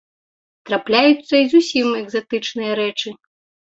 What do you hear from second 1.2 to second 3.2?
і зусім экзатычныя рэчы.